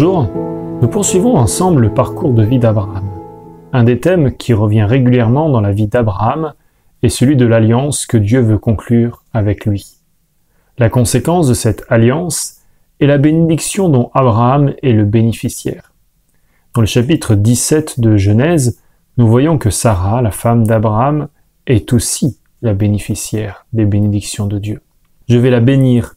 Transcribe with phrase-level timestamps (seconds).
[0.00, 3.08] Nous poursuivons ensemble le parcours de vie d'Abraham.
[3.72, 6.54] Un des thèmes qui revient régulièrement dans la vie d'Abraham
[7.04, 9.98] est celui de l'alliance que Dieu veut conclure avec lui.
[10.78, 12.56] La conséquence de cette alliance
[12.98, 15.92] est la bénédiction dont Abraham est le bénéficiaire.
[16.74, 18.80] Dans le chapitre 17 de Genèse,
[19.16, 21.28] nous voyons que Sarah, la femme d'Abraham,
[21.68, 24.82] est aussi la bénéficiaire des bénédictions de Dieu.
[25.28, 26.16] Je vais la bénir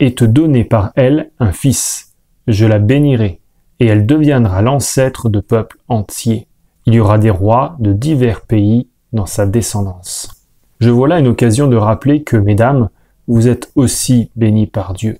[0.00, 2.11] et te donner par elle un fils.
[2.48, 3.40] Je la bénirai,
[3.80, 6.46] et elle deviendra l'ancêtre de peuples entiers.
[6.86, 10.46] Il y aura des rois de divers pays dans sa descendance.
[10.80, 12.88] Je vois là une occasion de rappeler que, mesdames,
[13.28, 15.18] vous êtes aussi bénis par Dieu.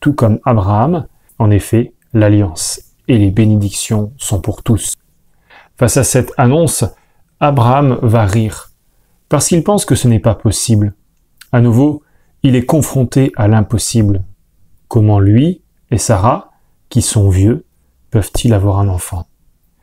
[0.00, 1.06] Tout comme Abraham,
[1.38, 4.94] en effet, l'alliance et les bénédictions sont pour tous.
[5.76, 6.84] Face à cette annonce,
[7.40, 8.70] Abraham va rire,
[9.28, 10.94] parce qu'il pense que ce n'est pas possible.
[11.52, 12.02] À nouveau,
[12.42, 14.22] il est confronté à l'impossible.
[14.88, 16.45] Comment lui et Sarah,
[16.88, 17.64] qui sont vieux,
[18.10, 19.26] peuvent-ils avoir un enfant?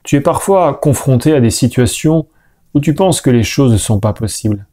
[0.04, 2.28] Tu es parfois confronté à des situations
[2.74, 4.68] où tu penses que les choses ne sont pas possibles.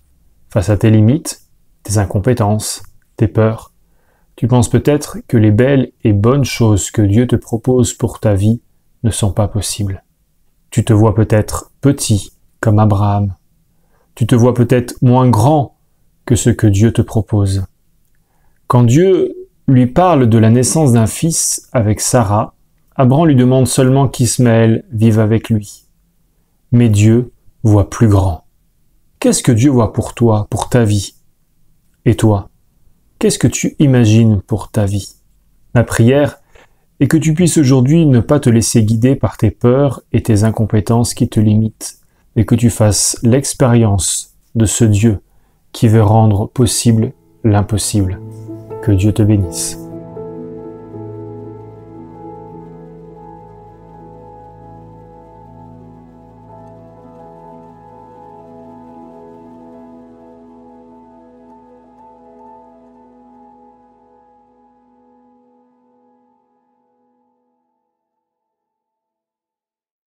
[0.48, 1.42] Face à tes limites,
[1.82, 2.82] tes incompétences,
[3.16, 3.72] tes peurs,
[4.36, 8.34] tu penses peut-être que les belles et bonnes choses que Dieu te propose pour ta
[8.34, 8.62] vie
[9.02, 10.02] ne sont pas possibles.
[10.70, 13.34] Tu te vois peut-être petit comme Abraham.
[14.14, 15.76] Tu te vois peut-être moins grand
[16.24, 17.64] que ce que Dieu te propose.
[18.66, 19.34] Quand Dieu
[19.72, 22.54] lui parle de la naissance d'un fils avec Sarah,
[22.96, 25.86] Abraham lui demande seulement qu'Ismaël vive avec lui.
[26.72, 28.44] Mais Dieu voit plus grand.
[29.18, 31.14] Qu'est-ce que Dieu voit pour toi, pour ta vie?
[32.04, 32.48] Et toi,
[33.18, 35.16] qu'est-ce que tu imagines pour ta vie?
[35.74, 36.38] Ma prière
[37.00, 40.44] et que tu puisses aujourd'hui ne pas te laisser guider par tes peurs et tes
[40.44, 41.98] incompétences qui te limitent,
[42.36, 45.20] et que tu fasses l'expérience de ce Dieu
[45.72, 47.12] qui veut rendre possible
[47.42, 48.20] l'impossible.
[48.82, 49.89] Que Dieu te bénisse.